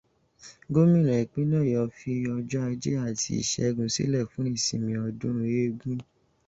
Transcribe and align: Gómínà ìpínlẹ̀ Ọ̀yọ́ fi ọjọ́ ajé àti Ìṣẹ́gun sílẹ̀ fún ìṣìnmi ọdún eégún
Gómínà 0.73 1.11
ìpínlẹ̀ 1.23 1.61
Ọ̀yọ́ 1.63 1.91
fi 1.97 2.11
ọjọ́ 2.35 2.61
ajé 2.69 2.91
àti 3.07 3.31
Ìṣẹ́gun 3.41 3.93
sílẹ̀ 3.95 4.27
fún 4.31 4.45
ìṣìnmi 4.55 4.93
ọdún 5.07 5.37
eégún 5.55 5.99